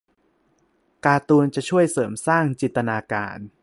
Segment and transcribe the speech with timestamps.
[1.05, 3.37] การ์ตูนจะช่วยเสริมสร้างจินตนาการ